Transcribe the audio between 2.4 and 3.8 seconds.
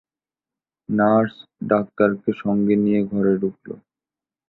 সঙ্গে নিয়ে ঘরে ঢুকল।